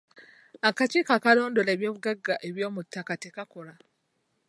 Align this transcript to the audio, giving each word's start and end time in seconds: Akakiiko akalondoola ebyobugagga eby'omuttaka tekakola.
Akakiiko 0.69 1.11
akalondoola 1.17 1.71
ebyobugagga 1.75 2.35
eby'omuttaka 2.47 3.13
tekakola. 3.23 3.73